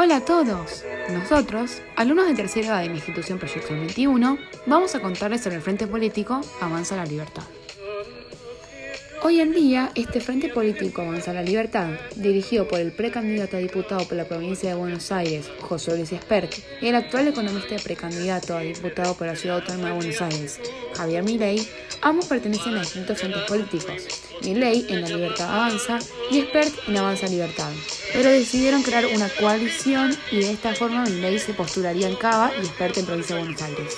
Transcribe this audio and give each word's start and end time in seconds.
Hola 0.00 0.18
a 0.18 0.24
todos. 0.24 0.84
Nosotros, 1.10 1.82
alumnos 1.96 2.28
de 2.28 2.34
tercera 2.36 2.68
edad 2.68 2.82
de 2.82 2.88
mi 2.88 2.98
institución 2.98 3.36
Proyección 3.36 3.80
21, 3.80 4.38
vamos 4.66 4.94
a 4.94 5.00
contarles 5.00 5.40
sobre 5.40 5.56
el 5.56 5.62
Frente 5.62 5.88
Político 5.88 6.40
Avanza 6.60 6.94
la 6.94 7.04
Libertad. 7.04 7.42
Hoy 9.24 9.40
en 9.40 9.52
día, 9.52 9.90
este 9.96 10.20
Frente 10.20 10.50
Político 10.50 11.02
Avanza 11.02 11.32
la 11.32 11.42
Libertad, 11.42 11.90
dirigido 12.14 12.68
por 12.68 12.78
el 12.78 12.92
precandidato 12.92 13.56
a 13.56 13.60
diputado 13.60 14.06
por 14.06 14.16
la 14.16 14.28
provincia 14.28 14.68
de 14.68 14.76
Buenos 14.76 15.10
Aires, 15.10 15.50
José 15.62 15.96
Luis 15.96 16.12
Espert, 16.12 16.54
y 16.80 16.86
el 16.86 16.94
actual 16.94 17.26
economista 17.26 17.74
precandidato 17.82 18.56
a 18.56 18.60
diputado 18.60 19.14
por 19.14 19.26
la 19.26 19.34
Ciudad 19.34 19.56
Autónoma 19.56 19.88
de 19.88 19.94
Buenos 19.96 20.22
Aires, 20.22 20.60
Javier 20.94 21.24
Milei, 21.24 21.66
ambos 22.02 22.26
pertenecen 22.26 22.76
a 22.76 22.80
distintos 22.80 23.18
frentes 23.18 23.42
políticos, 23.42 24.02
Milei 24.42 24.86
en 24.88 25.02
la 25.02 25.08
Libertad 25.08 25.54
Avanza 25.54 25.98
y 26.30 26.38
Espert 26.38 26.74
en 26.88 26.96
Avanza 26.96 27.26
Libertad, 27.26 27.70
pero 28.12 28.30
decidieron 28.30 28.82
crear 28.82 29.06
una 29.06 29.28
coalición 29.28 30.16
y 30.30 30.40
de 30.40 30.52
esta 30.52 30.74
forma 30.74 31.04
Milei 31.04 31.38
se 31.38 31.54
postularía 31.54 32.08
en 32.08 32.16
Cava 32.16 32.52
y 32.60 32.66
Espert 32.66 32.96
en 32.98 33.06
provincia 33.06 33.36
de 33.36 33.42
Buenos 33.42 33.62
Aires. 33.62 33.96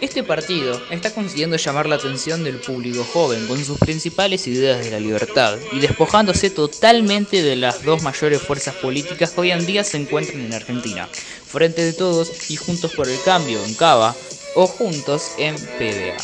Este 0.00 0.22
partido 0.22 0.80
está 0.90 1.12
consiguiendo 1.12 1.56
llamar 1.56 1.88
la 1.88 1.96
atención 1.96 2.44
del 2.44 2.60
público 2.60 3.02
joven 3.02 3.48
con 3.48 3.64
sus 3.64 3.78
principales 3.78 4.46
ideas 4.46 4.84
de 4.84 4.92
la 4.92 5.00
libertad 5.00 5.58
y 5.72 5.80
despojándose 5.80 6.50
totalmente 6.50 7.42
de 7.42 7.56
las 7.56 7.82
dos 7.82 8.02
mayores 8.04 8.40
fuerzas 8.40 8.76
políticas 8.76 9.30
que 9.30 9.40
hoy 9.40 9.50
en 9.50 9.66
día 9.66 9.82
se 9.82 9.96
encuentran 9.96 10.40
en 10.40 10.54
Argentina, 10.54 11.08
Frente 11.44 11.84
de 11.84 11.92
Todos 11.92 12.48
y 12.48 12.54
Juntos 12.54 12.92
por 12.94 13.08
el 13.08 13.20
Cambio 13.24 13.64
en 13.64 13.74
Cava 13.74 14.14
o 14.60 14.66
Juntos 14.66 15.34
en 15.38 15.54
PDA. 15.54 16.16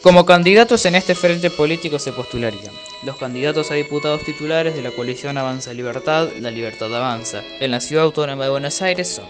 Como 0.00 0.24
candidatos 0.24 0.86
en 0.86 0.94
este 0.94 1.16
frente 1.16 1.50
político 1.50 1.98
se 1.98 2.12
postularían 2.12 2.72
los 3.02 3.16
candidatos 3.16 3.72
a 3.72 3.74
diputados 3.74 4.22
titulares 4.22 4.76
de 4.76 4.82
la 4.82 4.92
coalición 4.92 5.36
Avanza 5.38 5.74
Libertad, 5.74 6.28
La 6.38 6.52
Libertad 6.52 6.94
Avanza. 6.94 7.42
En 7.58 7.72
la 7.72 7.80
Ciudad 7.80 8.04
Autónoma 8.04 8.44
de 8.44 8.50
Buenos 8.50 8.80
Aires 8.80 9.08
son 9.08 9.26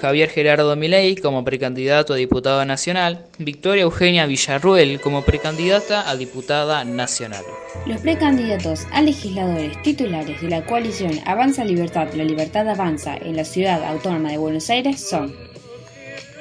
Javier 0.00 0.28
Gerardo 0.28 0.76
Milei 0.76 1.16
como 1.16 1.44
precandidato 1.44 2.12
a 2.12 2.16
diputada 2.16 2.64
nacional, 2.64 3.26
Victoria 3.38 3.82
Eugenia 3.82 4.26
Villarruel 4.26 5.00
como 5.00 5.22
precandidata 5.22 6.08
a 6.08 6.16
diputada 6.16 6.84
nacional. 6.84 7.44
Los 7.86 8.00
precandidatos 8.00 8.86
a 8.92 9.02
legisladores 9.02 9.80
titulares 9.82 10.40
de 10.40 10.48
la 10.48 10.64
coalición 10.64 11.12
Avanza 11.26 11.64
Libertad, 11.64 12.12
La 12.14 12.24
Libertad 12.24 12.68
Avanza 12.68 13.16
en 13.16 13.36
la 13.36 13.44
Ciudad 13.44 13.82
Autónoma 13.84 14.30
de 14.30 14.38
Buenos 14.38 14.68
Aires 14.70 15.00
son 15.00 15.34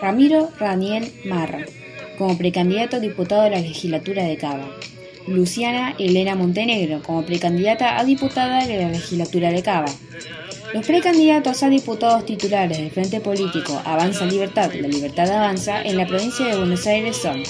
Ramiro 0.01 0.49
Raniel 0.59 1.11
Marra, 1.25 1.65
como 2.17 2.37
precandidato 2.37 2.97
a 2.97 2.99
diputado 2.99 3.43
de 3.43 3.51
la 3.51 3.59
legislatura 3.59 4.23
de 4.23 4.37
Cava. 4.37 4.69
Luciana 5.27 5.95
Elena 5.97 6.35
Montenegro 6.35 7.01
como 7.01 7.25
precandidata 7.25 7.97
a 7.97 8.03
diputada 8.03 8.65
de 8.65 8.77
la 8.77 8.89
legislatura 8.89 9.51
de 9.51 9.63
Cava. 9.63 9.91
Los 10.73 10.87
precandidatos 10.87 11.61
a 11.61 11.69
diputados 11.69 12.25
titulares 12.25 12.79
del 12.79 12.89
Frente 12.89 13.21
Político 13.21 13.79
Avanza 13.85 14.25
Libertad, 14.25 14.71
la 14.73 14.87
Libertad 14.87 15.29
Avanza 15.29 15.83
en 15.83 15.97
la 15.97 16.07
provincia 16.07 16.47
de 16.47 16.57
Buenos 16.57 16.87
Aires 16.87 17.15
son 17.15 17.43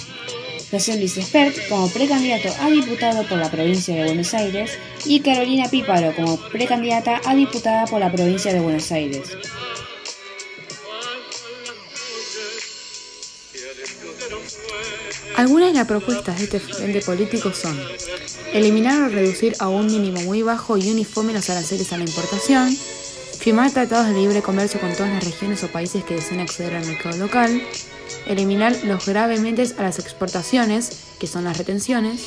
José 0.70 0.98
Luis 0.98 1.16
Espert 1.18 1.56
como 1.70 1.90
precandidato 1.90 2.50
a 2.60 2.70
diputado 2.70 3.24
por 3.24 3.38
la 3.38 3.50
provincia 3.50 3.96
de 3.96 4.04
Buenos 4.04 4.34
Aires 4.34 4.78
y 5.06 5.22
Carolina 5.22 5.70
Píparo 5.70 6.14
como 6.16 6.38
precandidata 6.50 7.22
a 7.26 7.34
diputada 7.34 7.86
por 7.86 8.02
la 8.02 8.12
provincia 8.12 8.52
de 8.54 8.60
Buenos 8.60 8.92
Aires. 8.92 9.38
Algunas 15.38 15.72
de 15.72 15.80
las 15.80 15.88
propuestas 15.88 16.38
de 16.38 16.44
este 16.44 16.60
frente 16.60 17.02
político 17.02 17.54
son 17.54 17.80
eliminar 18.54 19.02
o 19.02 19.10
reducir 19.10 19.56
a 19.60 19.68
un 19.68 19.88
mínimo 19.88 20.22
muy 20.22 20.42
bajo 20.42 20.78
y 20.78 20.92
uniforme 20.92 21.34
los 21.34 21.50
aranceles 21.50 21.92
a 21.92 21.98
la 21.98 22.04
importación, 22.04 22.78
firmar 23.44 23.72
tratados 23.72 24.08
de 24.08 24.14
libre 24.14 24.42
comercio 24.42 24.80
con 24.80 24.94
todas 24.94 25.12
las 25.12 25.26
regiones 25.26 25.62
o 25.66 25.68
países 25.68 26.06
que 26.06 26.16
deseen 26.16 26.40
acceder 26.40 26.76
al 26.76 26.86
mercado 26.86 27.18
local, 27.18 27.62
eliminar 28.26 28.74
los 28.86 29.06
gravemente 29.06 29.66
a 29.78 29.84
las 29.84 30.00
exportaciones, 30.00 31.16
que 31.20 31.28
son 31.28 31.44
las 31.44 31.58
retenciones, 31.58 32.26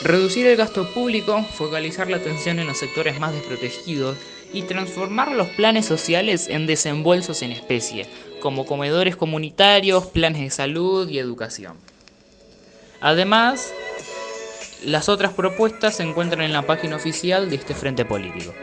reducir 0.00 0.46
el 0.46 0.56
gasto 0.56 0.90
público, 0.94 1.44
focalizar 1.52 2.08
la 2.08 2.16
atención 2.16 2.58
en 2.58 2.66
los 2.66 2.78
sectores 2.78 3.20
más 3.20 3.34
desprotegidos 3.34 4.16
y 4.54 4.62
transformar 4.62 5.32
los 5.32 5.48
planes 5.48 5.84
sociales 5.84 6.48
en 6.48 6.66
desembolsos 6.66 7.42
en 7.42 7.52
especie, 7.52 8.06
como 8.40 8.64
comedores 8.64 9.16
comunitarios, 9.16 10.06
planes 10.06 10.40
de 10.40 10.50
salud 10.50 11.06
y 11.10 11.18
educación. 11.18 11.76
Además, 13.02 13.70
las 14.82 15.10
otras 15.10 15.34
propuestas 15.34 15.96
se 15.96 16.04
encuentran 16.04 16.40
en 16.40 16.54
la 16.54 16.62
página 16.62 16.96
oficial 16.96 17.50
de 17.50 17.56
este 17.56 17.74
frente 17.74 18.06
político. 18.06 18.54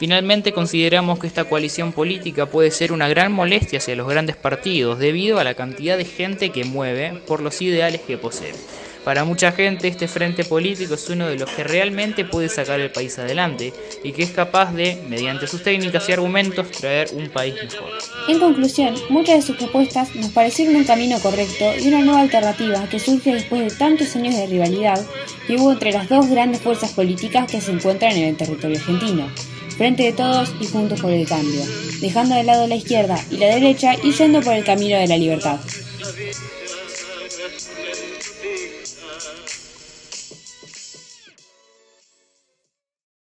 Finalmente 0.00 0.54
consideramos 0.54 1.18
que 1.18 1.26
esta 1.26 1.44
coalición 1.44 1.92
política 1.92 2.46
puede 2.46 2.70
ser 2.70 2.90
una 2.90 3.06
gran 3.06 3.32
molestia 3.32 3.80
hacia 3.80 3.94
los 3.96 4.08
grandes 4.08 4.34
partidos 4.34 4.98
debido 4.98 5.38
a 5.38 5.44
la 5.44 5.52
cantidad 5.52 5.98
de 5.98 6.06
gente 6.06 6.48
que 6.48 6.64
mueve 6.64 7.20
por 7.26 7.42
los 7.42 7.60
ideales 7.60 8.00
que 8.00 8.16
posee. 8.16 8.54
Para 9.04 9.24
mucha 9.24 9.52
gente 9.52 9.88
este 9.88 10.08
frente 10.08 10.42
político 10.42 10.94
es 10.94 11.06
uno 11.10 11.26
de 11.26 11.36
los 11.36 11.50
que 11.50 11.64
realmente 11.64 12.24
puede 12.24 12.48
sacar 12.48 12.80
el 12.80 12.90
país 12.90 13.18
adelante 13.18 13.74
y 14.02 14.12
que 14.12 14.22
es 14.22 14.30
capaz 14.30 14.72
de, 14.72 15.02
mediante 15.06 15.46
sus 15.46 15.62
técnicas 15.62 16.08
y 16.08 16.12
argumentos, 16.12 16.70
traer 16.70 17.10
un 17.12 17.28
país 17.28 17.54
mejor. 17.62 17.90
En 18.26 18.38
conclusión, 18.38 18.94
muchas 19.10 19.36
de 19.36 19.42
sus 19.42 19.56
propuestas 19.56 20.14
nos 20.16 20.30
parecieron 20.30 20.76
un 20.76 20.84
camino 20.84 21.20
correcto 21.20 21.72
y 21.78 21.88
una 21.88 22.00
nueva 22.00 22.22
alternativa 22.22 22.88
que 22.88 22.98
surge 22.98 23.34
después 23.34 23.70
de 23.70 23.76
tantos 23.76 24.16
años 24.16 24.34
de 24.34 24.46
rivalidad 24.46 24.98
que 25.46 25.56
hubo 25.56 25.72
entre 25.72 25.92
las 25.92 26.08
dos 26.08 26.26
grandes 26.26 26.62
fuerzas 26.62 26.92
políticas 26.92 27.50
que 27.50 27.60
se 27.60 27.72
encuentran 27.72 28.12
en 28.12 28.28
el 28.28 28.36
territorio 28.38 28.78
argentino 28.78 29.28
frente 29.80 30.02
de 30.02 30.12
todos 30.12 30.52
y 30.60 30.66
juntos 30.66 31.00
por 31.00 31.10
el 31.10 31.26
cambio, 31.26 31.62
dejando 32.02 32.34
de 32.34 32.42
lado 32.42 32.66
la 32.66 32.74
izquierda 32.74 33.18
y 33.30 33.38
la 33.38 33.46
derecha 33.46 33.94
y 34.02 34.12
yendo 34.12 34.42
por 34.42 34.52
el 34.52 34.62
camino 34.62 34.98
de 34.98 35.08
la 35.08 35.16
libertad. 35.16 35.58